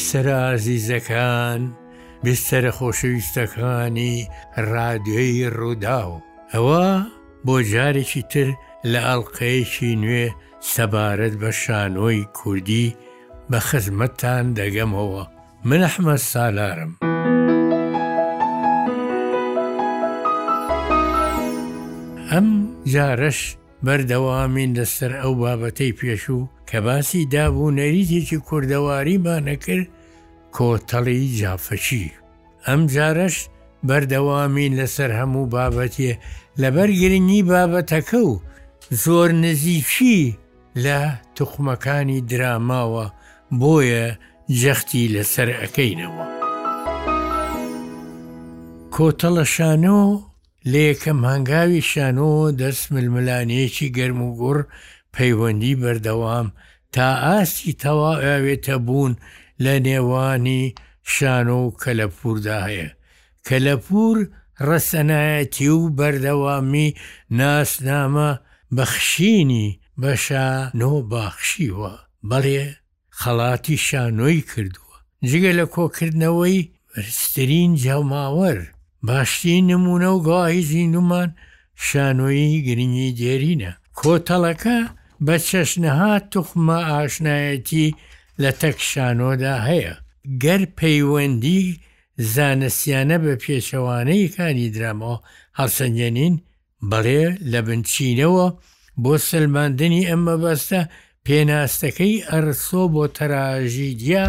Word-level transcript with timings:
بسترە 0.00 0.34
ئازیزەکان 0.52 1.62
بسترە 2.24 2.70
خۆشەویستەکانی 2.76 4.28
رادیۆی 4.72 5.50
ڕوودا 5.58 6.02
و 6.12 6.22
ئەوە 6.52 6.88
بۆ 7.44 7.54
جارێکی 7.72 8.22
تر 8.32 8.48
لە 8.92 9.00
ئەڵلقەیەکی 9.08 9.96
نوێ 10.02 10.26
سەبارەت 10.72 11.34
بە 11.42 11.50
شانۆی 11.62 12.28
کوردی 12.38 12.88
بە 13.50 13.58
خزمەتتان 13.68 14.44
دەگەمەوە 14.58 15.24
من 15.68 15.80
ئەحمە 15.86 16.16
سالارم. 16.30 16.92
ئەم 22.32 22.48
جارەش 22.92 23.40
بەردەوامین 23.86 24.70
دەستەر 24.78 25.12
ئەو 25.22 25.32
بابەتەی 25.42 25.92
پێشوو 25.98 26.48
کە 26.70 26.78
باسی 26.86 27.22
دابوو 27.34 27.70
نەریتێکی 27.78 28.38
کووردەواریبانەکرد 28.46 29.88
کۆتەڵی 30.56 31.20
جافەچی 31.40 32.04
ئەم 32.66 32.80
جارش 32.94 33.36
بەردەوامین 33.88 34.72
لەسەر 34.80 35.10
هەموو 35.18 35.50
بابەتێ 35.54 36.12
لەبەر 36.62 36.88
گرنگی 37.00 37.42
بابەتەکە 37.50 38.20
و 38.30 38.34
زۆر 39.04 39.28
نزیکی 39.44 40.18
لە 40.84 41.00
تخمەکانی 41.36 42.20
دراماوە 42.30 43.06
بۆیە 43.60 44.06
جەختی 44.62 45.10
لەسەر 45.14 45.48
ئەەکەینەوە. 45.58 46.24
کۆتەڵەشانەوە 48.94 50.16
لە 50.72 50.80
یەکەم 50.88 51.18
هەنگاوی 51.30 51.86
شانۆ 51.90 52.30
دەست 52.60 52.84
ململانەیەکی 52.94 53.92
گەرم 53.96 54.20
و 54.22 54.30
گوڕ 54.40 54.58
پەیوەندی 55.14 55.78
بەردەوام 55.82 56.46
تا 56.94 57.06
ئاستی 57.24 57.72
تەواوێتە 57.82 58.74
بوون 58.86 59.12
لە 59.64 59.74
نێوانی 59.86 60.64
شانۆ 61.14 61.56
و 61.64 61.76
کەلەپوردا 61.82 62.58
هەیە 62.68 62.88
کەلەپور 63.46 64.18
ڕەسەنایەتی 64.68 65.68
و 65.78 65.82
بەردەوامی 65.98 66.88
ناسنامە 67.38 68.30
بەخشینی 68.76 69.66
بەشا 70.02 70.48
نۆ 70.80 70.92
باخشیوە 71.12 71.94
بەڵێ 72.30 72.66
خەڵاتی 73.20 73.76
شانۆی 73.86 74.40
کردووە 74.50 74.96
جگە 75.30 75.50
لە 75.58 75.64
کۆکردنەوەی 75.74 76.58
برسترین 76.90 77.70
جەماوەر 77.82 78.58
باشترین 79.02 79.66
نمونە 79.66 80.04
و 80.12 80.20
گاهی 80.28 80.62
زیندومان 80.70 81.28
شانۆیی 81.88 82.56
گرنگی 82.68 83.10
دێرینە 83.18 83.72
کۆتەڵەکە 83.98 84.78
بە 85.26 85.36
چەشنەها 85.48 86.12
توخمە 86.32 86.78
ئاشنایەتی 86.90 87.86
لە 88.42 88.50
تەکشانۆدا 88.60 89.54
هەیە 89.68 89.94
گەر 90.44 90.60
پەیوەندی 90.78 91.62
زانستیانە 92.34 93.16
بە 93.24 93.34
پێچەوانەیەکانی 93.42 94.72
درامەوە 94.74 95.16
هەڵسەنجەنین 95.58 96.34
بەڵێ 96.90 97.24
لە 97.52 97.60
بنچینەوە 97.66 98.46
بۆ 99.02 99.12
سلماندنی 99.28 100.06
ئەمە 100.10 100.36
بەستە 100.42 100.80
پێناستەکەی 101.26 102.24
ئەرسۆ 102.30 102.82
بۆ 102.94 103.04
تەراژیدیا 103.16 104.26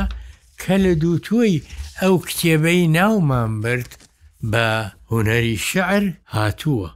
کە 0.61 0.73
لە 0.83 0.91
دووتۆی 1.01 1.63
ئەو 2.01 2.13
کتێبەی 2.27 2.81
ناومان 2.97 3.51
برد 3.61 3.91
بە 4.51 4.67
هوەری 5.09 5.57
شعر 5.69 6.03
هاتووە 6.35 6.89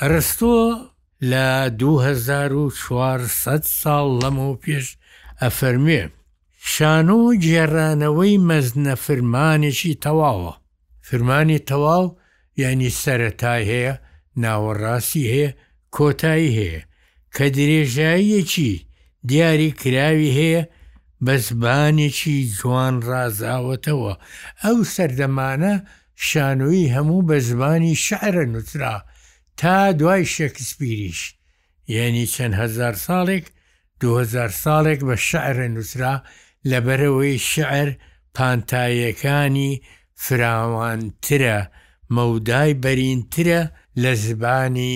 ئەرستۆ 0.00 0.58
لە 1.30 1.48
2400 1.80 3.62
ساڵ 3.80 4.06
لەم 4.22 4.38
و 4.38 4.52
پێش 4.62 4.86
ئەفەرمێ 5.42 6.02
شانۆ 6.72 7.20
جێرانەوەی 7.44 8.40
مەزنە 8.48 8.94
فرمانێکی 9.04 9.94
تەواوە 10.04 10.54
فرمانی 11.06 11.58
تەواو 11.70 12.14
یعنی 12.62 12.90
سەتای 13.02 13.64
هەیە 13.72 13.94
ناوەڕاستی 14.42 15.30
هەیە 15.32 15.50
کۆتایی 15.96 16.54
هەیە 16.58 16.82
کە 17.34 17.46
درێژاییەکی 17.56 18.72
دیاری 19.28 19.70
کراوی 19.80 20.34
هەیە 20.40 20.62
بە 21.24 21.34
زبانێکی 21.46 22.36
جوان 22.58 22.96
ڕازاوەتەوە 23.08 24.14
ئەو 24.64 24.76
سەردەمانە 24.94 25.74
شانۆی 26.24 26.86
هەموو 26.94 27.22
بە 27.28 27.38
زمانی 27.46 27.94
شعرە 28.06 28.44
نووترا 28.52 28.96
تا 29.60 29.92
دوای 29.98 30.24
شەکسپیریش 30.34 31.20
یعنی 31.94 32.24
چەند 32.34 32.54
هزار 32.62 32.94
ساڵێک 33.06 33.44
2000 34.00 34.48
ساڵێک 34.64 35.00
بە 35.08 35.16
شعرە 35.28 35.66
نووسرا 35.74 36.14
لەبەرەوەی 36.70 37.38
شعر 37.52 37.88
پانتایەکانی 38.36 39.72
فراوانترە 40.24 41.60
مەودای 42.14 42.72
بەرینترە 42.82 43.62
لە 44.02 44.12
زبانی 44.24 44.94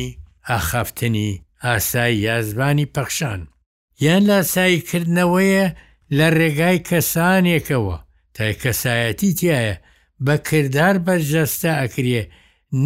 ئاخفتنی 0.49 1.31
ئاسایی 1.67 2.19
یازبانی 2.29 2.89
پەخشان 2.97 3.41
یان 4.05 4.23
لاساییکردنەوەیە 4.29 5.67
لە 6.17 6.27
ڕێگای 6.39 6.79
کەسانێکەوە 6.89 7.97
تای 8.35 8.55
کەسایەتی 8.63 9.35
تایە 9.39 9.75
بە 10.25 10.35
کردار 10.51 10.97
بەرجەستە 11.07 11.73
ئەکرێ 11.81 12.23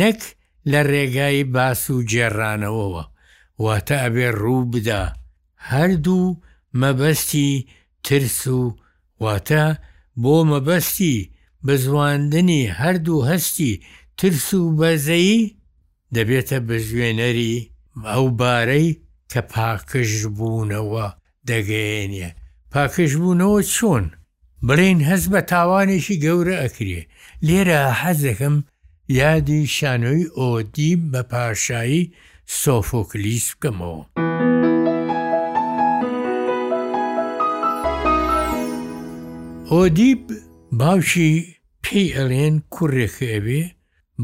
نەک 0.00 0.20
لە 0.70 0.80
ڕێگای 0.90 1.44
باس 1.54 1.82
و 1.94 2.04
جێڕانەوەوە 2.10 3.04
واتە 3.64 3.96
ئەبێ 4.04 4.28
ڕوو 4.40 4.70
بدا 4.72 5.04
هەردوو 5.70 6.38
مەبەستی 6.80 7.64
ترس 8.06 8.40
و 8.60 8.62
واتە 9.22 9.64
بۆ 10.22 10.34
مەبەستی 10.52 11.28
بزواندنی 11.66 12.62
هەردوو 12.80 13.26
هەستی 13.30 13.80
ترس 14.18 14.48
و 14.54 14.74
بەزەیی 14.80 15.50
دەبێتە 16.14 16.58
بژوێنەری 16.68 17.66
ئەو 18.10 18.24
بارەی 18.40 18.88
کە 19.30 19.40
پاکش 19.52 20.12
بوونەوە 20.36 21.06
دەگەێنێ 21.48 22.28
پاکش 22.72 23.10
بوونەوە 23.22 23.60
چۆن؟ 23.74 24.06
بڵین 24.68 24.98
هەز 25.10 25.22
بە 25.32 25.40
تاوانێکی 25.52 26.16
گەورە 26.24 26.56
ئەکرێ 26.64 27.00
لێرە 27.46 27.82
حەزەکەم 28.00 28.56
یادی 29.20 29.60
شانۆی 29.76 30.24
ئۆدی 30.38 30.92
بە 31.12 31.22
پاشایی 31.30 32.10
سۆفۆکلیس 32.60 33.46
بکەمەوە. 33.52 34.02
ئۆدیب 39.72 40.22
باوشی 40.80 41.32
پێی 41.84 42.08
ئەلێن 42.16 42.54
کوڕێکە 42.74 43.26
ئەبێ 43.34 43.62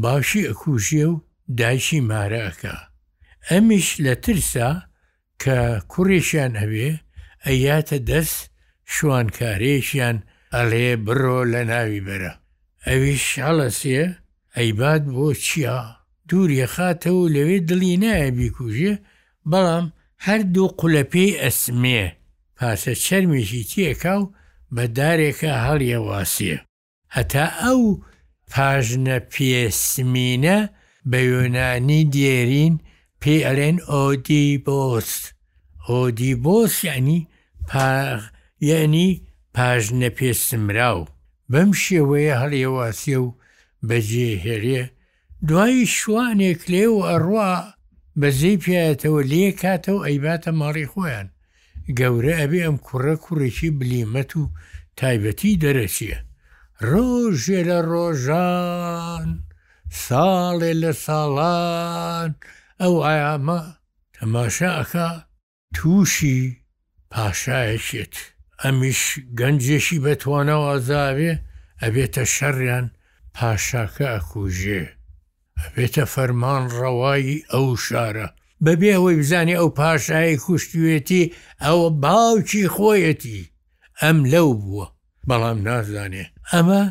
باشی 0.03 0.47
ئەکوژێ 0.49 1.05
و 1.11 1.13
دایشی 1.59 2.01
مارەکە 2.09 2.75
ئەمیش 3.49 3.87
لە 4.05 4.13
ترسا 4.23 4.71
کە 5.41 5.57
کوڕێکیان 5.91 6.53
هەبێ 6.61 6.89
ئەیاتە 7.45 7.97
دەست 8.09 8.41
شوانکارێکیان 8.95 10.17
ئەڵێ 10.55 10.89
بڕۆ 11.05 11.39
لە 11.53 11.61
ناوی 11.71 12.01
بەرە 12.07 12.33
ئەویش 12.87 13.25
هەڵەسێ 13.45 14.01
ئەیبات 14.57 15.03
بۆ 15.15 15.27
چیا 15.45 15.79
دووریە 16.29 16.67
خاتەوە 16.75 17.23
لەوێ 17.35 17.57
دڵی 17.69 17.93
نایە 18.03 18.29
بیکوژێ 18.37 18.93
بەڵام 19.51 19.85
هەردوو 20.25 20.73
قولەپی 20.79 21.29
ئەسمێ 21.43 22.03
پاسە 22.57 22.93
چەرمیشی 23.05 23.63
تیەکاو 23.71 24.21
بە 24.75 24.83
دارێکە 24.97 25.51
هەڵیە 25.65 25.99
واسیە 26.07 26.57
هەتا 27.15 27.45
ئەو 27.61 27.81
پاژنە 28.51 29.17
پێسمینە 29.33 30.57
بە 31.09 31.19
یۆنانی 31.31 32.01
دێرین 32.13 32.75
پێ 33.21 33.35
ئەلێن 33.47 33.77
ئۆدی 33.91 34.47
بۆست 34.65 35.23
ئۆدی 35.87 36.33
بۆس 36.43 36.75
ینی 36.89 37.19
پاغ 37.69 38.19
یعنی 38.59 39.27
پاژنە 39.57 40.09
پێسمراو 40.17 41.05
بەم 41.51 41.69
شێوەیە 41.83 42.35
هەڵێواسیە 42.43 43.19
و 43.25 43.31
بەجێهێرێ 43.87 44.83
دوایی 45.47 45.85
شوانێک 45.97 46.61
لێ 46.71 46.85
و 46.91 46.99
ئەڕوا 47.09 47.51
بەزەی 48.21 48.57
پیاتەوە 48.63 49.21
لێ 49.31 49.47
کاتەوە 49.61 50.01
ئەیباتە 50.07 50.51
ماڕی 50.59 50.87
خۆیان 50.91 51.27
گەورە 51.99 52.33
ئەبێ 52.41 52.59
ئەم 52.65 52.77
کوڕە 52.87 53.15
کوڕێکی 53.23 53.69
بلیمەت 53.79 54.31
و 54.39 54.43
تایبەتی 54.99 55.53
دەرەچیە 55.63 56.17
ڕۆژێ 56.89 57.61
لە 57.69 57.79
ڕۆژان 57.91 59.29
ساڵێ 60.05 60.71
لە 60.81 60.91
ساڵان 61.05 62.31
ئەو 62.81 62.93
ئایامە 63.07 63.59
تەماشاکە 64.15 65.07
تووشی 65.75 66.39
پاشایەشێت. 67.11 68.15
ئەمیش 68.63 69.01
گەنجێکی 69.39 69.97
بەتوانەوە 70.05 70.65
ئازاوێ 70.71 71.33
ئەبێتە 71.81 72.23
شەڕیان 72.35 72.85
پاشاکە 73.35 74.05
ئەکوژێ 74.15 74.83
ئەبێتە 75.61 76.05
فەرمان 76.13 76.63
ڕەوایی 76.79 77.43
ئەو 77.53 77.67
شارە 77.85 78.27
بەبێ 78.65 78.89
ئەوەی 78.95 79.15
بزانێ 79.21 79.55
ئەو 79.59 79.69
پاشایی 79.79 80.41
کوشتوێتی 80.43 81.23
ئەوە 81.63 81.87
باوکی 82.03 82.63
خۆیەتی 82.75 83.41
ئەم 84.01 84.17
لەو 84.33 84.49
بووە 84.61 84.85
بەڵام 85.29 85.59
نازانێ 85.67 86.25
ئەمە 86.51 86.83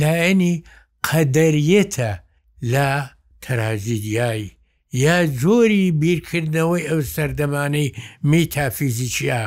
لایەنی 0.00 0.54
قەدەریەتە 1.08 2.10
لا 2.72 2.90
تەرازیدیایی 3.44 4.48
یا 5.04 5.16
زۆری 5.42 5.84
بیرکردنەوەی 6.02 6.84
ئەو 6.90 7.00
سەردەمانەی 7.14 7.88
میتافیزیچیا 8.30 9.42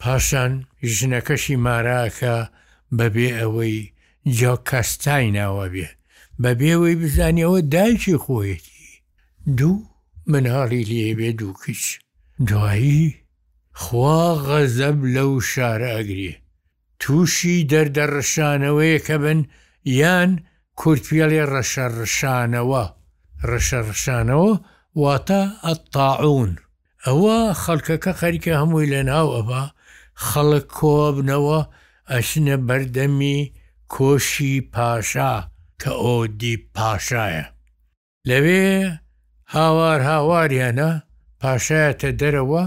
پاشان 0.00 0.52
ژنەکەشی 0.94 1.56
ماراکە 1.66 2.36
بەبێ 2.98 3.28
ئەوەی 3.38 3.78
جا 4.36 4.54
کەستای 4.68 5.30
ناوە 5.36 5.66
بێ 5.74 5.86
بەبێەوەی 6.42 6.94
بزانیەوە 7.02 7.60
دایکی 7.74 8.16
خۆیەتی 8.24 8.88
دوو 9.58 9.76
مناڵی 10.32 10.88
لێبێ 10.90 11.30
دوو 11.38 11.52
کچ 11.62 11.82
دوایی 12.48 13.06
خوا 13.80 14.22
غەزەب 14.46 14.98
لەو 15.14 15.32
شارە 15.52 15.88
ئەگرێ 15.96 16.34
تووشی 17.00 17.66
دەردەڕشانەوەی 17.70 18.98
کە 19.06 19.16
بن 19.24 19.40
یان 20.00 20.30
کورتپیاڵێ 20.80 21.44
ڕەشەڕشانەوە 21.52 22.84
ڕەشەڕشانەوە 23.50 24.52
واتە 25.02 25.42
ئەتاعون 25.66 26.52
ئەوە 27.06 27.38
خەڵکەکە 27.62 28.12
خەریکە 28.20 28.52
هەمووی 28.60 28.90
لە 28.94 29.00
ناو 29.10 29.28
ئەبا 29.36 29.62
خەڵک 30.26 30.66
کۆبنەوە 30.78 31.60
ئەشنە 32.12 32.56
بەردەمی 32.66 33.38
کۆشی 33.92 34.54
پاشا 34.74 35.32
کە 35.80 35.90
ئۆدی 36.04 36.54
پاشایە 36.74 37.44
لەوێ 38.28 38.64
هاوار 39.54 40.00
هاواریانە 40.10 40.90
پاشایەتە 41.40 42.10
دەرەوە 42.20 42.64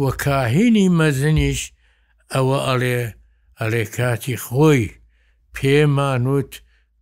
وە 0.00 0.10
کاهینی 0.24 0.86
مەزنیش 0.98 1.60
ئەوە 2.32 2.58
ئەڵێ 2.68 3.00
ئەلێ 3.60 3.84
کاتی 3.96 4.36
خۆی 4.46 4.84
پێمانوت 5.54 6.52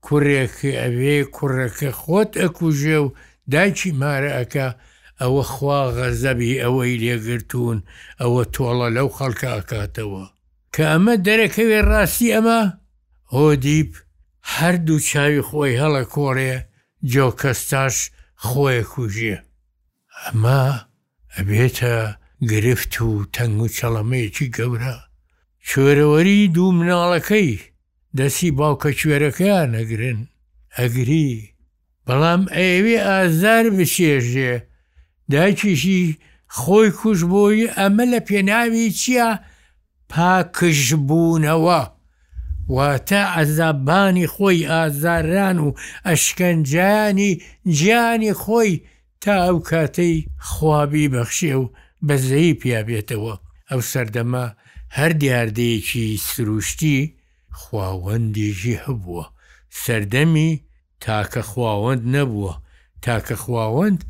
کوڕێکی 0.05 0.71
ئەوێ 0.83 1.17
کوڕەکە 1.37 1.91
خۆت 2.01 2.31
ئەکوژێ 2.43 2.99
و 3.05 3.09
دایکی 3.53 3.91
مارە 4.01 4.31
ئەکە 4.39 4.67
ئەوە 5.23 5.43
خوا 5.53 5.81
غەزەبی 5.97 6.61
ئەوەی 6.63 7.01
لێگرتوون 7.05 7.79
ئەوە 8.21 8.43
تۆڵە 8.55 8.89
لەو 8.97 9.09
خەڵکە 9.17 9.49
ئاکاتەوە 9.55 10.25
کە 10.75 10.85
ئەمە 10.93 11.15
دەرەکەوێ 11.27 11.79
ڕاستی 11.91 12.33
ئەمە 12.35 12.63
هۆدیب 13.35 13.91
هەردوو 14.55 14.99
چاوی 15.09 15.41
خۆی 15.49 15.79
هەڵە 15.81 16.05
کۆڕێ 16.15 16.55
جۆکەستاش 17.13 17.97
خۆی 18.47 18.83
کوژیە 18.93 19.39
ئەمە 20.25 20.63
ئەبێتە 21.37 21.97
گرفت 22.51 22.95
و 23.09 23.13
تەنگ 23.35 23.59
و 23.63 23.69
چەڵەمەیەکی 23.77 24.49
گەورە 24.57 24.97
شوێرەوەری 25.71 26.49
دوو 26.55 26.73
مناڵەکەی 26.79 27.53
دەسی 28.19 28.51
باوکە 28.59 28.91
کوێرەکەیان 29.01 29.69
نەگرن 29.77 30.21
ئەگری 30.79 31.31
بەڵام 32.07 32.43
ئەوێ 32.57 32.97
ئازار 33.09 33.65
بشێژێ 33.79 34.55
دایکیشی 35.31 36.03
خۆی 36.59 36.91
کوش 37.03 37.21
بۆی 37.33 37.59
ئەمە 37.79 38.05
لە 38.13 38.21
پێناوی 38.29 38.91
چییە 39.01 39.29
پاکشبوونەوە 40.15 41.81
واتە 42.75 43.23
ئەزابانی 43.37 44.27
خۆی 44.35 44.67
ئازاران 44.73 45.59
و 45.67 45.69
ئەشکەنجانی 46.07 47.33
گیانی 47.79 48.33
خۆی 48.43 48.73
تا 49.23 49.33
ئەو 49.47 49.59
کاتەی 49.69 50.27
خوابی 50.51 51.09
بەخشێ 51.13 51.55
و 51.63 51.65
بەزەی 52.09 52.53
پیابێتەوە 52.63 53.35
ئەو 53.71 53.81
سەردەما 53.93 54.47
هەر 54.99 55.13
دیاردەیەکی 55.21 56.21
سروشتی 56.29 56.99
خواوەندێژی 57.61 58.81
هەبووە 58.85 59.25
سەردەمی 59.83 60.59
تاکە 61.05 61.41
خواوەند 61.51 62.03
نەبووە 62.15 62.55
تاکە 63.05 63.35
خواوەند 63.45 64.01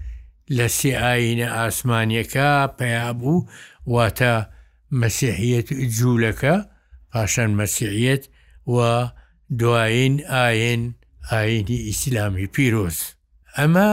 لە 0.56 0.66
سێ 0.76 0.90
ئاینە 1.02 1.48
ئاسمانیەکە 1.56 2.50
پەیابوو 2.78 3.46
واتە 3.92 4.34
مەسیحیەت 5.00 5.68
جوولەکە 5.96 6.56
پاشان 7.12 7.50
مەسیحیت 7.60 8.22
و 8.74 8.76
دوایین 9.58 10.14
ئاین 10.34 10.82
ئاینی 11.32 11.78
ئیسلامی 11.88 12.46
پیرۆز 12.54 12.98
ئەمە 13.56 13.90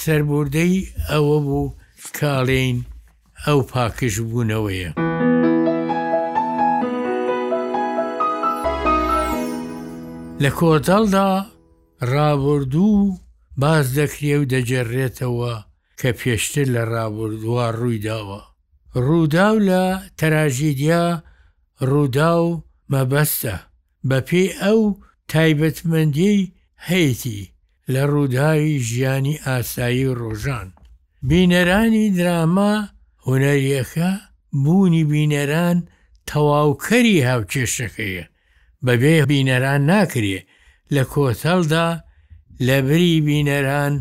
سربوردەی 0.00 0.74
ئەوە 1.10 1.36
بوو 1.46 1.74
کاڵین 2.18 2.76
ئەو 3.46 3.58
پاکش 3.70 4.14
بوونەوەیە. 4.28 4.90
لە 10.42 10.50
کۆتەڵدا 10.58 11.28
ڕابردوو 12.12 12.98
باز 13.60 13.86
دەکرێ 13.98 14.34
و 14.40 14.44
دەجێڕێتەوە 14.52 15.54
کە 16.00 16.10
پێشتر 16.20 16.66
لە 16.74 16.82
ڕابردووە 16.92 17.66
ڕوویداوە 17.78 18.40
ڕووداو 19.06 19.56
لە 19.68 19.84
تەراژیدیا 20.18 21.04
ڕوودا 21.90 22.32
و 22.46 22.48
مەبەستە 22.92 23.56
بەپێی 24.10 24.48
ئەو 24.62 24.80
تایبەتمەندی 25.32 26.38
هەیتی 26.88 27.42
لە 27.92 28.02
ڕووداوی 28.12 28.74
ژیانی 28.88 29.40
ئاسایی 29.46 30.12
ڕۆژان 30.20 30.68
بینەرانی 31.28 32.06
دراما 32.18 32.74
هوەریەکە 33.26 34.10
بوونی 34.64 35.04
بینەران 35.12 35.78
تەواوکەری 36.28 37.24
هاوکێشەکەیە 37.28 38.24
بەبێ 38.86 39.14
بینەران 39.30 39.82
ناکرێ 39.92 40.38
لە 40.94 41.02
کۆتەڵدا 41.12 41.88
لە 42.66 42.78
بری 42.86 43.14
بینەران 43.26 43.94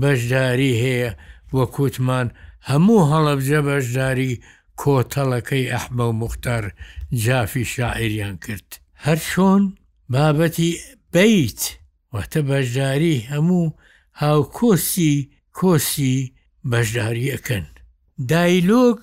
بەشداری 0.00 0.72
هەیە 0.82 1.10
وە 1.56 1.64
کووتمان 1.74 2.26
هەموو 2.70 3.08
هەڵەبجە 3.12 3.60
بەشداری 3.68 4.32
کۆتەڵەکەی 4.80 5.70
ئەحمە 5.72 6.04
و 6.10 6.18
مختار 6.22 6.64
جافی 7.24 7.64
شاعریان 7.74 8.36
کرد 8.44 8.68
هەر 9.04 9.18
چۆن 9.30 9.62
بابەتی 10.12 10.70
بیت 11.12 11.60
وەتە 12.14 12.40
بەشداری 12.50 13.26
هەموو 13.32 13.74
هاوکۆسی 14.22 15.14
کۆسی 15.58 16.16
بەشداری 16.70 17.30
ئەەکەن 17.34 17.66
دایلۆگ 18.30 19.00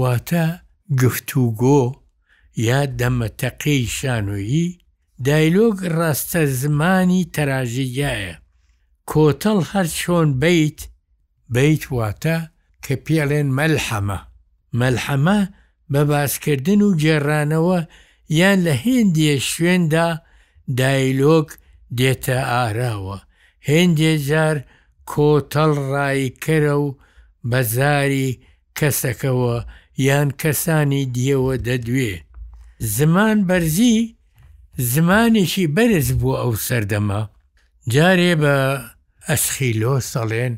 واتە 0.00 0.44
گفتوگۆ 1.00 1.82
یا 2.68 2.80
دەمەتەقەی 3.00 3.82
شانۆیی 3.98 4.68
دایلۆگ 5.26 5.76
ڕاستە 5.98 6.42
زمانی 6.60 7.20
تەراژیایە 7.34 8.34
کۆتەڵ 9.10 9.58
هەر 9.70 9.86
چۆن 10.00 10.28
بیت 10.42 10.78
بیت 11.54 11.82
واتە 11.96 12.38
کە 12.84 12.94
پێڵێن 13.06 13.48
مەلحەمە 13.58 14.18
مەلحەمە 14.80 15.40
بە 15.92 16.02
باسکردن 16.10 16.80
و 16.88 16.96
جێڕانەوە 17.02 17.80
یان 18.38 18.58
لە 18.66 18.74
هێندیە 18.84 19.36
شوێندا 19.50 20.08
دایلۆک 20.80 21.48
دێتە 21.98 22.38
ئاراوە 22.52 23.18
هێندێ 23.68 24.12
جار 24.28 24.56
کۆتەڵ 25.10 25.72
ڕایکەرە 25.94 26.74
و 26.84 26.86
بەزاری 27.50 28.28
کەسەکەوە 28.78 29.56
یان 30.06 30.28
کەسانی 30.40 31.02
دیەوە 31.16 31.54
دەدوێ 31.66 32.14
زمان 32.96 33.36
بەرزی 33.48 33.98
زمانێکی 34.92 35.64
بەرز 35.76 36.08
بوو 36.20 36.38
ئەو 36.42 36.52
سەردەما 36.66 37.20
جارێ 37.94 38.32
بە 38.42 38.56
ئەسخیلۆ 39.28 39.94
سەڵێن 40.12 40.54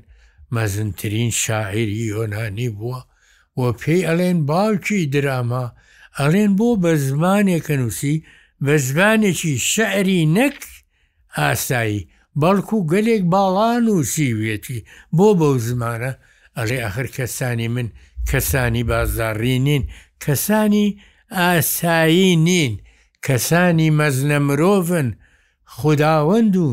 مەزنترین 0.55 1.31
شاعری 1.43 2.01
یۆنانی 2.13 2.71
بووە 2.79 3.01
و 3.61 3.63
پێی 3.81 4.07
ئەڵێن 4.09 4.39
باوکی 4.51 5.01
دراما 5.13 5.67
ئەڵێن 6.19 6.51
بۆ 6.59 6.69
بە 6.83 6.93
زمانێکە 7.07 7.75
نووسی 7.81 8.17
بە 8.65 8.75
زمانێکی 8.89 9.53
شعری 9.73 10.21
نەک 10.39 10.59
ئاسایی 11.39 12.07
بەڵکو 12.41 12.79
گەلێک 12.93 13.23
باڵان 13.33 13.85
و 13.95 13.97
سیوێتی 14.15 14.85
بۆ 15.17 15.29
بەو 15.41 15.55
زمانە 15.69 16.13
ئەڵێ 16.57 16.79
ئەخر 16.85 17.07
کەسانی 17.17 17.69
من 17.75 17.89
کەسانی 18.31 18.85
بازارڕی 18.91 19.59
نین 19.67 19.83
کەسانی 20.25 20.87
ئاسایی 21.39 22.33
نین 22.47 22.75
کەسانی 23.25 23.91
مەزنە 23.99 24.39
مرۆڤن 24.47 25.09
خداوەند 25.77 26.55
و 26.65 26.67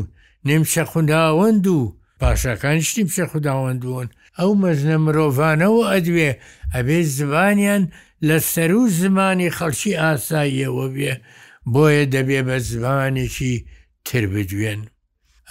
نمشە 0.46 0.84
خودداوەند 0.92 1.64
و 1.74 1.78
پاشەکان 2.20 2.78
شتی 2.86 3.04
پیشە 3.08 3.24
خودداوەندون 3.32 4.08
ئەو 4.38 4.52
مەزنە 4.62 4.96
مرۆڤانەوە 5.06 5.84
ئەدوێ 5.92 6.30
ئەبێ 6.74 6.98
زبانیان 7.16 7.82
لە 8.28 8.38
سەر 8.52 8.70
و 8.80 8.84
زمانی 9.00 9.50
خەڵکی 9.56 9.98
ئاساییەوە 10.00 10.86
بێ 10.94 11.12
بۆیە 11.72 12.04
دەبێ 12.14 12.40
بە 12.48 12.56
زبانێکی 12.68 13.54
تر 14.06 14.24
بدوێن 14.34 14.80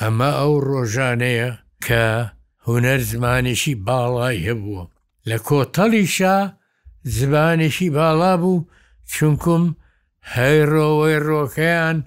ئەمە 0.01 0.29
ئەو 0.39 0.53
ڕۆژانەیە 0.69 1.49
کە 1.85 2.03
هوەر 2.65 2.99
زمانێکی 3.11 3.73
باڵای 3.87 4.43
هەبووە 4.47 4.83
لە 5.29 5.37
کۆتەڵیشا 5.47 6.37
زبانێکی 7.17 7.89
باڵا 7.97 8.33
بوو 8.41 8.65
چونکم 9.13 9.63
هەیڕۆوەی 10.33 11.17
ڕۆکەیان 11.27 11.97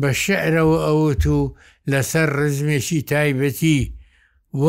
بە 0.00 0.10
شعرەوە 0.22 0.78
ئەوت 0.86 1.24
و 1.38 1.40
لەسەر 1.90 2.28
ڕزمێکی 2.38 3.00
تایبەتی 3.10 3.80
و 4.64 4.66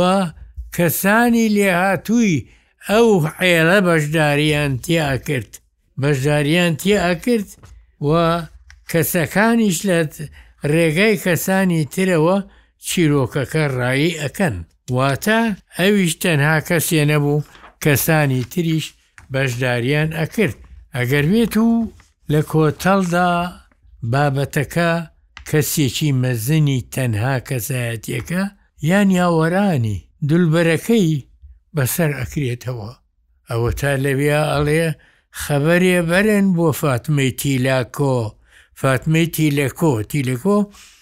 کەسانی 0.76 1.48
لێهاتووی 1.56 2.46
ئەو 2.90 3.08
عێلە 3.42 3.80
بەشداریان 3.88 4.72
تیا 4.84 5.10
کرد 5.28 5.52
بەشداریان 6.02 6.72
تیا 6.82 7.14
کرد 7.24 7.50
و 8.08 8.10
کەسەکانیش 8.92 9.78
لە 9.90 9.98
ڕێگای 10.72 11.22
کەسانی 11.26 11.84
ترەوە 11.94 12.38
چیرۆکەکە 12.88 13.64
ڕایی 13.78 14.18
ئەەکەن 14.22 14.56
واتە 14.98 15.40
ئەویش 15.80 16.14
تەنها 16.24 16.58
کەسێ 16.70 17.02
نەبوو 17.12 17.44
کەسانی 17.84 18.42
تریش 18.52 18.86
بەشداریان 19.32 20.10
ئەکرد 20.20 20.58
ئەگەر 20.96 21.26
بێت 21.32 21.56
و 21.58 21.68
لە 22.32 22.42
کۆتەڵدا 22.52 23.30
بابەتەکە 24.12 24.92
کەسێکی 25.50 26.10
مەزنی 26.22 26.80
تەنها 26.94 27.36
کەسایەتەکە 27.48 28.44
یان 28.90 29.10
یاوەرانی 29.20 29.98
دولبەرەکەی 30.30 31.10
بەسەر 31.76 32.12
ئەکرێتەوە 32.20 32.92
ئەوە 33.50 33.70
تا 33.80 33.92
لەویا 34.04 34.42
ئەڵێ 34.54 34.88
خەبەرێ 35.42 35.98
بەرن 36.10 36.46
بۆ 36.58 36.68
فاتمەی 36.82 37.32
تیلاکۆ 37.42 38.18
فاتمەی 38.82 39.28
تیلەکۆ 39.36 39.94
تیلەکۆ 40.12 40.58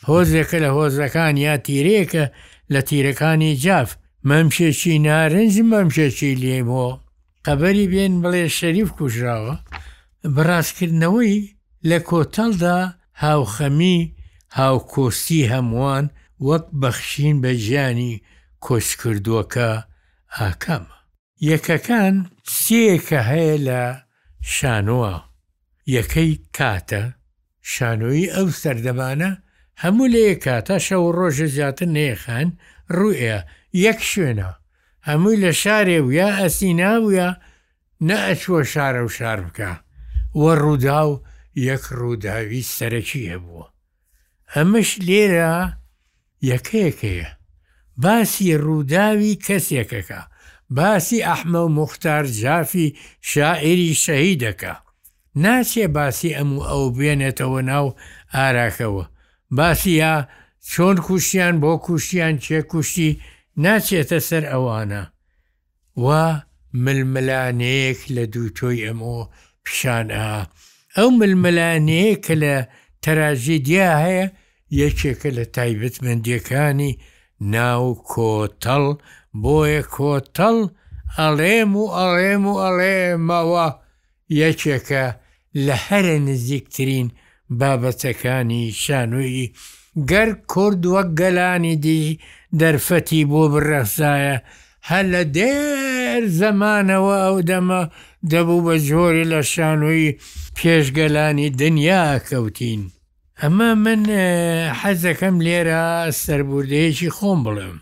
هۆزێکە 0.09 0.57
لە 0.63 0.69
هۆزەکان 0.77 1.35
یا 1.47 1.55
تیرێکە 1.65 2.25
لە 2.73 2.79
تیرەکانی 2.89 3.53
جاف 3.63 3.89
مەمشێکی 4.29 4.93
نارنج 5.05 5.55
مەمشێکی 5.71 6.33
لێمەوە 6.41 6.89
قەبەری 7.45 7.87
بێن 7.93 8.13
بڵێ 8.23 8.45
شەریف 8.57 8.89
کوژراوە 8.97 9.55
بڕاستکردنەوەی 10.35 11.39
لە 11.89 11.97
کۆتەلدا 12.09 12.77
هاوخەمی 13.23 13.99
هاوکۆستی 14.57 15.49
هەمووان 15.53 16.05
وەک 16.47 16.65
بەخشین 16.81 17.35
بە 17.43 17.51
ژیانی 17.63 18.21
کۆچکردووەکە 18.65 19.71
ئاکەمە 20.37 20.95
یەکەکان 21.49 22.15
سێکە 22.59 23.21
هەیە 23.31 23.57
لە 23.67 23.81
شانوە 24.53 25.15
یەکەی 25.95 26.33
کاتە 26.57 27.03
شانۆی 27.71 28.31
ئەو 28.35 28.47
سەردەمانە 28.61 29.31
هەموو 29.81 30.11
لە 30.13 30.19
یەک 30.29 30.39
کاتە 30.47 30.75
شەو 30.87 31.03
ڕۆژە 31.17 31.47
زیاتر 31.55 31.87
نێخان 31.95 32.47
ڕوئە 32.97 33.37
یەک 33.85 33.99
شوێنە 34.09 34.49
هەمووی 35.07 35.41
لە 35.43 35.51
شارێ 35.63 35.97
و 36.03 36.09
یا 36.19 36.29
ئەسینا 36.39 36.93
وە 37.09 37.27
نەئەچوە 38.07 38.61
شارە 38.73 39.01
و 39.05 39.09
شار 39.17 39.39
بکە 39.47 39.71
وە 40.37 40.53
ڕوودا 40.61 41.01
و 41.11 41.13
یەک 41.71 41.83
ڕووداوی 41.99 42.63
سەرەکی 42.75 43.23
هەبووە 43.31 43.65
ئەمەش 44.53 44.89
لێرە 45.07 45.55
یەکەیەکەیە 46.51 47.29
باسی 48.03 48.57
ڕووداوی 48.65 49.39
کەسێکەکە 49.45 50.21
باسی 50.77 51.23
ئەحمە 51.27 51.61
و 51.65 51.69
مختار 51.79 52.23
جافی 52.41 52.95
شاعری 53.31 53.91
شەهیدەکە 54.03 54.73
ناچێ 55.43 55.85
باسی 55.97 56.35
ئەموو 56.37 56.65
ئەو 56.69 56.83
بێنێتەوە 56.97 57.61
ناو 57.71 57.87
ئاراکەوە 58.35 59.05
باسی 59.57 59.91
یا 60.03 60.15
چۆن 60.71 60.97
کوشتیان 61.07 61.55
بۆ 61.61 61.71
کوشتیان 61.85 62.35
چێ 62.45 62.59
کوشتی 62.71 63.19
ناچێتە 63.63 64.19
سەر 64.29 64.43
ئەوانە 64.51 65.03
و 66.03 66.05
ململانەیەک 66.83 67.99
لە 68.15 68.23
دووتۆی 68.33 68.83
ئەمۆ 68.85 69.19
پیشانە 69.65 70.27
ئەو 70.97 71.09
ململانەیە 71.19 72.15
کە 72.25 72.33
لە 72.43 72.55
تەراژیدیا 73.03 73.89
هەیە 74.03 74.25
یەکێکە 74.81 75.29
لە 75.37 75.43
تایبەتمەندیەکانی 75.55 76.99
ناو 77.53 77.85
کۆتەڵ 78.11 78.83
بۆیە 79.43 79.81
کۆتەڵ 79.95 80.57
ئەڵێم 81.17 81.71
و 81.81 81.85
ئەڵێم 81.97 82.43
و 82.51 82.55
ئەڵێمەوە 82.63 83.67
یەکێکە 84.41 85.05
لە 85.65 85.75
هەرە 85.87 86.15
نزیکترین 86.27 87.07
بابەتەکانی 87.59 88.63
شانویی 88.83 89.47
گەر 90.09 90.29
کورد 90.51 90.81
وەک 90.93 91.07
گەلانی 91.19 91.75
دی 91.85 92.05
دەرفەتی 92.59 93.25
بۆ 93.31 93.43
بڕەسایە 93.53 94.35
هەل 94.89 95.05
لە 95.13 95.23
دێر 95.35 96.23
زەمانەوە 96.39 97.15
ئەو 97.25 97.37
دەمە 97.49 97.81
دەبوو 98.31 98.61
بە 98.65 98.75
جۆری 98.87 99.23
لە 99.31 99.41
شانۆی 99.51 100.17
پێشگەلانی 100.57 101.49
دنیا 101.61 102.05
کەوتین. 102.27 102.81
ئەمە 103.41 103.69
من 103.85 104.01
حەزەکەم 104.81 105.35
لێرە 105.45 105.83
سەربوردەیەکی 106.21 107.09
خۆم 107.17 107.39
بڵم. 107.45 107.77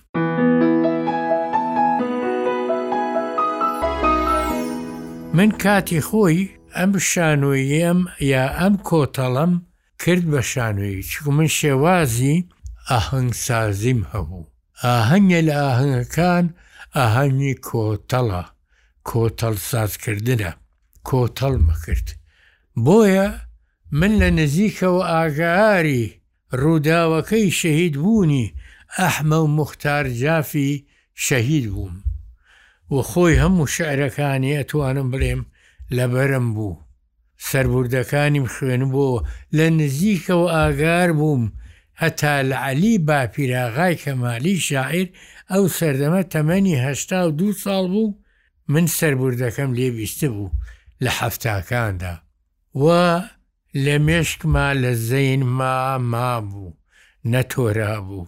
من 5.35 5.49
کاتی 5.61 6.01
خۆی 6.07 6.39
ئەم 6.77 6.91
شانۆیم 7.09 7.99
یا 8.31 8.43
ئەم 8.59 8.73
کۆتەڵم 8.89 9.53
کرد 10.01 10.25
بە 10.37 10.41
شانۆی 10.51 11.03
چکو 11.09 11.31
من 11.37 11.47
شێوازی 11.59 12.35
ئاهەنگسازیم 12.91 14.01
هەبوو. 14.11 14.45
ئاهەنگە 14.83 15.41
لە 15.49 15.55
ئاهنگەکان 15.61 16.45
ئاهەنگی 16.95 17.55
کۆتەڵە. 17.67 18.43
کۆتەڵ 19.11 19.55
سازکردنە 19.71 20.51
کۆتەڵ 21.07 21.53
مەکرد 21.67 22.07
بۆیە 22.85 23.27
من 23.99 24.11
لە 24.21 24.29
نزیکەوە 24.39 25.01
ئاگاری 25.11 26.03
ڕووداوەکەی 26.61 27.47
شەهید 27.59 27.95
بوونی 28.03 28.53
ئەحمە 28.99 29.39
و 29.45 29.47
مختار 29.57 30.05
جافی 30.21 30.71
شەهید 31.25 31.65
بووم 31.73 31.95
و 32.93 32.95
خۆی 33.09 33.35
هەموو 33.43 33.67
شعرەکانی 33.75 34.53
ئەتوانم 34.57 35.07
بڵێم 35.13 35.41
لەبەرم 35.97 36.47
بوو 36.55 36.77
سربوردەکانیم 37.49 38.47
خوێنبوو 38.55 39.23
لە 39.57 39.63
نزیکەوە 39.79 40.47
ئاگار 40.55 41.09
بووم 41.19 41.43
هەتا 42.03 42.35
لە 42.49 42.55
علی 42.69 42.93
باپیراغای 43.07 43.97
کەمالی 44.03 44.61
شاعر 44.69 45.05
ئەو 45.53 45.63
سەردەمە 45.79 46.21
تەمەنیه 46.31 47.11
دو 47.39 47.47
ساڵ 47.63 47.83
بوو 47.93 48.07
من 48.69 48.85
سربوردەکەم 48.97 49.69
لێبیستە 49.77 50.27
بوو 50.35 50.51
لە 51.03 51.09
حفتاکاندا 51.19 52.13
وە 52.83 53.05
لە 53.85 53.95
مێشکما 54.07 54.67
لە 54.83 54.91
زەین 55.09 55.41
ما 55.57 55.97
ما 56.11 56.33
بوو 56.49 56.73
نەتۆرا 57.31 57.95
بوو 58.07 58.25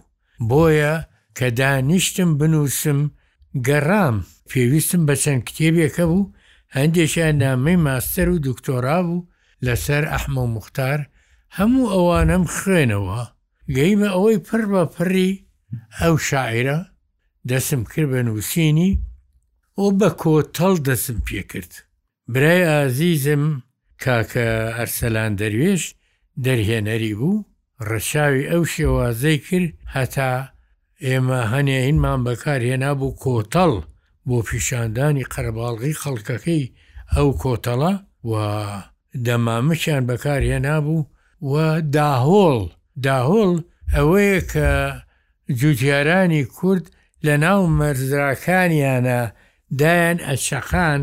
بۆیە 0.50 0.94
کە 1.38 1.46
دانیشتم 1.60 2.30
بنووسم 2.40 3.00
گەڕام 3.68 4.16
پێویستم 4.50 5.02
بە 5.08 5.14
چەند 5.24 5.42
کتێبێکە 5.50 6.04
بوو 6.12 6.32
هەندێکیان 6.78 7.36
نامەی 7.44 7.78
ماستەر 7.86 8.28
و 8.32 8.38
دکتۆرا 8.48 9.00
بوو 9.08 9.26
لەسەر 9.66 10.04
ئەحمە 10.14 10.38
و 10.44 10.48
مختار 10.56 11.00
هەموو 11.58 11.92
ئەوانم 11.96 12.44
خوێنەوە 12.56 13.22
گەیمە 13.78 14.10
ئەوەی 14.16 14.38
پڕ 14.48 14.62
بە 14.72 14.84
پڕی 14.96 15.32
ئەو 16.00 16.14
شاعرە 16.30 16.80
دەسم 17.50 17.82
کرد 17.92 18.10
بە 18.12 18.18
نووسینی 18.28 18.92
ئەو 19.80 19.92
بە 20.00 20.10
کۆتەڵ 20.22 20.74
دەسم 20.88 21.18
پێکرد 21.28 21.72
برای 22.34 22.64
ئازیزم 22.72 23.44
کاکە 24.04 24.48
ئەرسەلان 24.76 25.32
دەروێش 25.42 25.84
دەرهێنەری 26.46 27.14
بوو 27.20 27.46
ڕەشاوی 27.88 28.50
ئەو 28.52 28.64
شێوازەی 28.74 29.38
کرد 29.48 29.72
هەتا 29.96 30.32
ئێمە 31.06 31.42
هەنێهینمان 31.54 32.20
بەکارهێنا 32.28 32.92
بوو 33.00 33.18
کۆتەڵ 33.24 33.74
بۆ 34.28 34.38
پیشاندانی 34.50 35.26
قەرباڵغی 35.34 36.00
خەڵکەکەی 36.02 36.72
ئەو 37.16 37.30
کۆتەڵە 37.44 37.94
و 38.30 38.32
دەمامشیان 39.26 40.04
بەکارهێنا 40.10 40.76
بوو 40.86 41.02
و 41.52 41.54
داهۆڵ 41.96 42.60
داهۆڵ 43.06 43.52
ئەوەیە 43.96 44.40
کە 44.52 44.68
جوجیارانی 45.60 46.44
کورد 46.58 46.86
لە 47.26 47.34
ناو 47.44 47.62
مەرزراکانیانە 47.80 49.20
دایان 49.80 50.20
ئەچەقان 50.30 51.02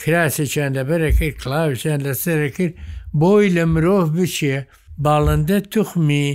کراسێکیان 0.00 0.72
لەبەرەکەی 0.78 1.32
کلااویان 1.40 2.00
لەسرە 2.06 2.48
کرد 2.56 2.74
بۆی 3.20 3.48
لە 3.56 3.64
مرۆڤ 3.74 4.06
بچێ 4.16 4.56
باڵندە 5.04 5.58
توخمی 5.72 6.28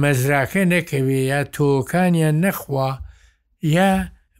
مەزراکە 0.00 0.62
نەکەوێ 0.72 1.20
یا 1.32 1.40
تۆکانیان 1.54 2.36
نەخوا 2.44 2.90
یا 3.76 3.90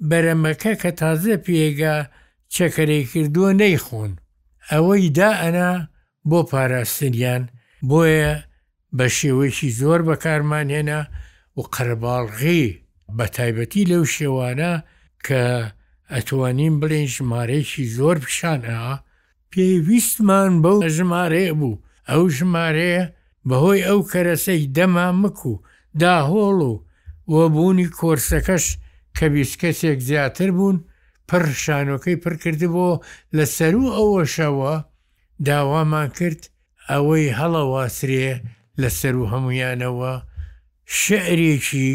بەرەمەکە 0.09 0.73
کە 0.81 0.91
تازە 1.01 1.35
پێگا 1.47 1.97
چەکەرەی 2.55 3.05
کردووە 3.13 3.51
نەیخۆن 3.61 4.11
ئەوەی 4.71 5.11
دا 5.19 5.31
ئەنا 5.43 5.73
بۆ 6.29 6.39
پاراستنیان 6.51 7.43
بۆیە 7.91 8.33
بە 8.97 9.07
شێوەیەکی 9.17 9.71
زۆر 9.81 10.01
بەکارمانێنا 10.09 11.01
و 11.57 11.61
قەرباڵغی 11.75 12.65
بە 13.17 13.27
تایبەتی 13.37 13.89
لەو 13.91 14.05
شێوانە 14.15 14.73
کە 15.27 15.43
ئەتوانین 16.17 16.75
بڵێن 16.81 17.07
ژمارەیەکی 17.15 17.85
زۆر 17.97 18.17
پیشانە 18.25 18.81
پێویستمان 19.53 20.53
بەو 20.65 20.79
ژمارەیە 20.97 21.53
بوو 21.61 21.81
ئەو 22.11 22.23
ژمارەیە 22.37 23.03
بەهۆی 23.49 23.87
ئەو 23.89 24.01
کەرەسەی 24.11 24.63
دەما 24.77 25.07
مکو 25.21 25.55
داهۆڵ 26.01 26.59
و 26.71 26.83
وەبوونی 27.35 27.89
کۆرسەکەش 27.99 28.65
کە 29.17 29.27
بیست 29.35 29.55
کەسێک 29.61 29.99
زیاتر 30.09 30.51
بوون 30.57 30.77
پڕشانەکەی 31.29 32.21
پڕکردبوو 32.23 33.01
لە 33.37 33.45
سەر 33.57 33.75
و 33.81 33.85
ئەوەشەوە 33.97 34.75
داوامان 35.47 36.09
کرد 36.19 36.43
ئەوەی 36.91 37.35
هەڵەواسرێ 37.39 38.33
لە 38.81 38.89
سەر 38.99 39.15
و 39.21 39.31
هەمویانەوە 39.33 40.13
شعرێکی 41.01 41.93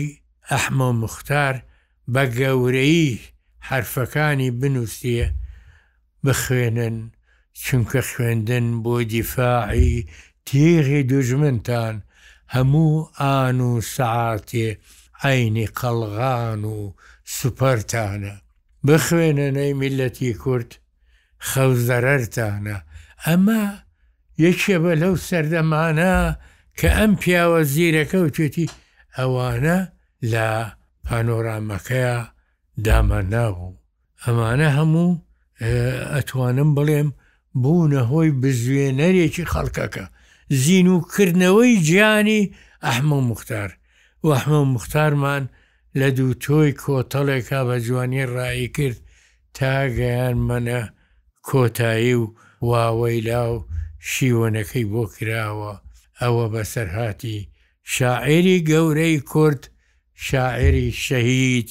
ئەحمە 0.51 0.89
مختار 1.03 1.55
بە 2.13 2.23
گەورەی 2.39 3.11
حرفەکانی 3.69 4.49
بنووسە 4.59 5.27
بخوێنن 6.25 6.97
چونکە 7.63 7.99
خوێندن 8.11 8.67
بۆ 8.83 8.95
دیفاعی 9.13 9.93
تێغی 10.47 11.01
دوژمنتان 11.11 11.95
هەموو 12.55 13.05
ئان 13.21 13.59
و 13.69 13.71
سعاتێ 13.95 14.67
عینی 15.23 15.67
قەلغان 15.79 16.63
و 16.75 16.77
سوپەرتانە 17.37 18.35
بخوێنەنەی 18.87 19.73
میلەتی 19.81 20.33
کورد 20.41 20.71
خەوزەرەرتانە 21.49 22.77
ئەمە 23.25 23.63
یەکێ 24.45 24.75
بە 24.83 24.93
لەو 25.01 25.13
سەردەمانە 25.27 26.13
کە 26.79 26.87
ئەم 26.97 27.11
پیاوە 27.21 27.61
زیرەکە 27.73 28.15
و 28.21 28.29
توێتی 28.35 28.69
ئەوانە 29.17 29.77
لە 30.31 30.47
پانۆرامەکەیە 31.05 32.19
دامان 32.85 33.25
نابوو 33.33 33.69
ئەمانە 34.23 34.69
هەموو 34.77 35.11
ئەتوانم 36.13 36.69
بڵێم 36.77 37.09
بوونە 37.61 38.01
هۆی 38.11 38.29
بزوێنەرێکی 38.41 39.49
خەڵکەکە 39.53 40.05
زین 40.63 40.87
و 40.93 40.97
کردنەوەی 41.13 41.73
گیانی 41.87 42.43
ئەحمە 42.87 43.19
مختار 43.31 43.69
وەحمە 44.27 44.61
مختارمان 44.75 45.43
لە 45.99 46.07
دوو 46.17 46.33
تۆی 46.43 46.71
کۆتەڵێکا 46.81 47.59
بە 47.67 47.75
جوانی 47.87 48.25
ڕایی 48.35 48.67
کرد 48.75 48.97
تا 49.55 49.73
گەیان 49.97 50.37
منە 50.47 50.81
کۆتایی 51.47 52.15
و 52.19 52.23
واوەی 52.71 53.21
لاو 53.29 53.53
شیوەنەکەی 54.11 54.85
بۆ 54.91 55.03
کراوە 55.15 55.73
ئەوە 56.21 56.45
بەسەرهاتی 56.53 57.37
شاعری 57.95 58.57
گەورەی 58.69 59.17
کورد 59.31 59.61
شاعری 60.27 60.87
شەهید 61.05 61.69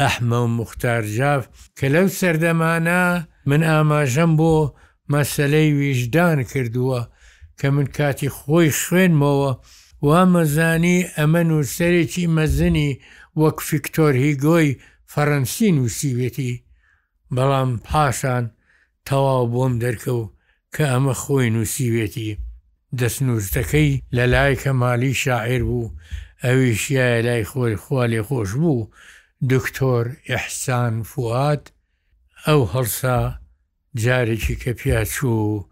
ئەحمە 0.00 0.38
و 0.44 0.48
مختارجااف 0.58 1.42
کە 1.78 1.86
لەو 1.94 2.06
سەردەمانە 2.18 3.02
من 3.48 3.62
ئاماژەم 3.70 4.32
بۆ 4.38 4.54
مەسلەی 5.12 5.74
ویژدان 5.80 6.38
کردووە 6.50 7.00
کە 7.60 7.64
من 7.74 7.86
کاتی 7.96 8.28
خۆی 8.38 8.70
خوێنمەوە 8.80 9.50
وامەزانی 10.06 10.98
ئەمە 11.16 11.42
نووسەرێکی 11.48 12.26
مەزنی 12.36 12.98
وەک 13.40 13.56
فیکتۆر 13.68 14.12
هیگۆی 14.24 14.78
فەڕەنسی 15.12 15.72
نووسیوێتی 15.76 16.60
بەڵام 17.34 17.70
پاشان 17.86 18.44
تەواو 19.06 19.46
بۆم 19.52 19.72
دەرکەوت 19.84 20.30
کە 20.74 20.82
ئەمە 20.92 21.14
خۆی 21.22 21.50
نووسیوێتی 21.54 22.30
دەستنووسەکەی 22.98 23.90
لە 24.16 24.24
لای 24.32 24.54
کە 24.62 24.68
مالی 24.80 25.14
شاعر 25.24 25.62
بوو 25.68 25.92
ئەویشیایە 26.44 27.24
لای 27.26 27.44
خۆی 27.50 27.76
خوا 27.82 28.04
لێ 28.12 28.20
خۆش 28.28 28.50
بوو 28.60 28.88
دکتۆر 29.50 30.04
ئەحسان 30.30 30.94
فات 31.12 31.62
ئەو 32.46 32.60
هەڵسا 32.74 33.18
جارێکی 34.02 34.54
کە 34.62 34.70
پیاچوو 34.78 35.64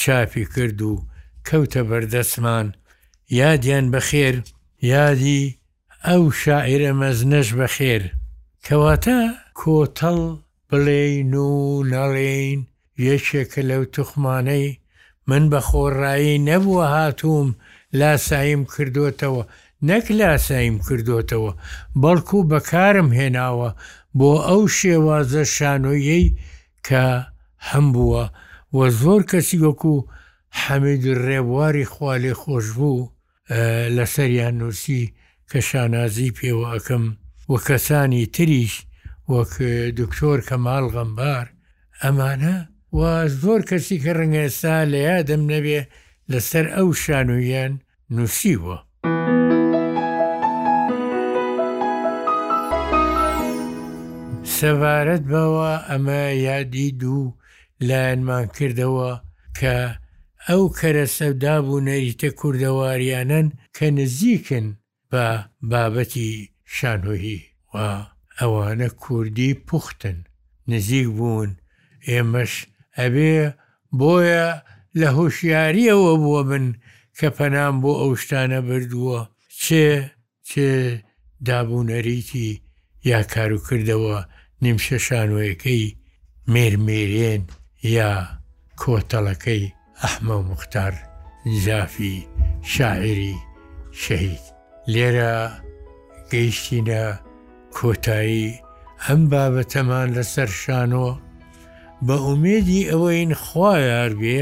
چاپی 0.00 0.44
کرد 0.54 0.80
و 0.82 0.92
کەوتە 1.46 1.82
بەردەسمان 1.88 2.66
یادیان 3.40 3.86
بەخێر 3.94 4.34
یادی 4.92 5.42
ئەو 6.06 6.22
شاعرە 6.42 6.92
مەزنەش 7.00 7.48
بەخێر 7.60 8.02
کەواتە 8.66 9.20
کۆتەڵ 9.60 10.18
بڵێین 10.68 11.32
و 11.46 11.52
نەڵێین 11.92 12.60
یەکێکە 13.08 13.62
لەو 13.70 13.84
تخمانەی 13.94 14.68
من 15.28 15.44
بە 15.52 15.60
خۆڕایی 15.68 16.38
نەبووە 16.48 16.86
هاتووم 16.94 17.48
لاسایم 17.98 18.62
کردوتەوە 18.72 19.42
نەک 19.88 20.06
لاساییم 20.18 20.76
کردوتەوە 20.86 21.50
بەڵکو 22.02 22.38
بەکارم 22.50 23.08
هێناوە 23.18 23.68
بۆ 24.18 24.30
ئەو 24.48 24.62
شێوازە 24.78 25.42
شانۆیەی 25.56 26.26
کە 26.86 27.06
هەم 27.68 27.86
بووە 27.94 28.24
و 28.76 28.78
زۆر 29.00 29.20
کەسی 29.30 29.58
وەکو 29.66 29.96
حەمید 30.60 31.02
ڕێبواری 31.24 31.88
خوالێ 31.92 32.34
خۆش 32.40 32.66
بوو 32.78 33.10
لە 33.96 34.04
سەریان 34.14 34.54
نووسی 34.60 35.02
کە 35.50 35.58
شانازی 35.68 36.34
پێوەکەم 36.38 37.04
و 37.50 37.52
کەسانی 37.66 38.26
تریش 38.34 38.74
وەک 39.32 39.52
دکتۆر 40.00 40.38
کەمال 40.48 40.84
غەمبار 40.94 41.46
ئەمانە 42.02 42.56
و 42.96 43.00
زۆر 43.42 43.60
کەسی 43.70 43.96
کە 44.04 44.10
ڕنگێستا 44.18 44.76
لە 44.92 44.98
یادم 45.08 45.42
نەبێ 45.52 45.80
لەسەر 46.32 46.66
ئەو 46.76 46.88
شانویان 47.04 47.72
نووسیوە. 48.16 48.78
سەبارەت 54.64 55.24
بەوە 55.32 55.70
ئەمە 55.88 56.22
یادی 56.48 56.88
دوو 57.02 57.22
لایەنمان 57.88 58.46
کردەوە 58.56 59.10
کە 59.58 59.76
ئەو 60.48 60.62
کەرە 60.78 61.06
سەودا 61.18 61.56
بوو 61.66 61.78
نەریتە 61.88 62.28
کووردەواریانن 62.38 63.46
کە 63.76 63.86
نزیکن 63.98 64.66
بە 65.12 65.24
بابەتی 65.70 66.32
شانۆهی 66.76 67.40
و 67.74 67.76
ئەوانە 68.38 68.88
کوردی 69.02 69.50
پوختن 69.68 70.16
نزیک 70.70 71.08
بوون 71.16 71.50
ئێمەش 72.08 72.52
ئەبێ 72.98 73.34
بۆیە 73.98 74.48
لە 75.00 75.08
هۆشیاریەوە 75.18 76.12
بووە 76.22 76.42
بن 76.50 76.66
کە 77.18 77.28
پەنام 77.38 77.74
بۆ 77.82 77.92
ئەو 78.02 78.12
شتانە 78.22 78.60
بردووە 78.68 79.20
چێ 79.62 79.86
چێ 80.48 80.70
دابوونەریتی 81.46 82.50
یا 83.10 83.20
کاروکردەوە 83.32 84.20
نیمشە 84.64 84.94
شانوەیەەکەی 85.06 85.84
مێرمێرێن 86.52 87.42
یا 87.96 88.12
کۆتەڵەکەی 88.80 89.64
ئەحمە 90.02 90.38
مختار 90.50 90.94
زافی 91.64 92.16
شاعری 92.72 93.36
شەهید 94.02 94.44
لێرە 94.92 95.34
گەیشتینە 96.32 97.04
کۆتایی 97.76 98.50
ئەم 99.04 99.20
بابەتەمان 99.30 100.08
لەسەر 100.16 100.50
شانۆ 100.62 101.08
بە 102.06 102.16
ئومێدی 102.26 102.88
ئەوەین 102.90 103.30
خوایار 103.44 104.12
بێ 104.20 104.40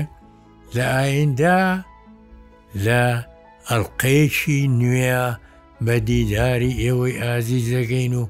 لە 0.74 0.84
ئایندا 0.98 1.62
لە 2.84 3.02
ئەلقەیەکی 3.70 4.60
نوێە 4.78 5.24
بە 5.86 5.94
دیداری 6.08 6.72
ئێوەی 6.82 7.14
ئازی 7.22 7.60
زەگەین 7.70 8.14
و 8.20 8.24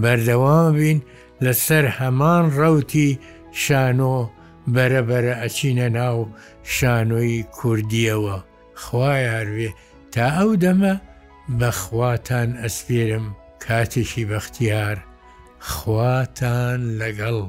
بەردەوام 0.00 0.68
بین 0.80 0.98
لەسەر 1.44 1.84
هەمان 1.98 2.44
ڕەوتی 2.58 3.10
شانۆ 3.62 4.16
بەرەبەرە 4.74 5.34
ئەچینە 5.42 5.88
ناو 5.98 6.18
شانۆی 6.74 7.36
کوردیەوە 7.56 8.36
خوایاروێ 8.82 9.70
تا 10.12 10.24
ئەو 10.38 10.50
دەمە 10.62 10.94
بەخواتان 11.58 12.50
ئەسپێرم 12.62 13.26
کاتێکی 13.64 14.22
بەختیار 14.30 14.96
خواتان 15.70 16.80
لەگەڵ. 17.00 17.42